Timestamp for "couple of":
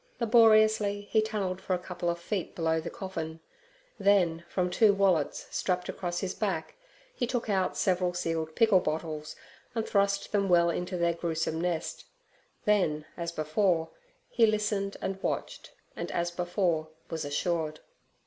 1.77-2.17